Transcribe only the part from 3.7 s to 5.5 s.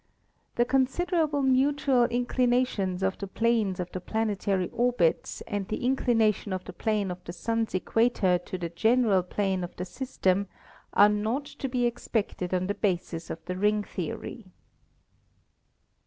of the planetary orbits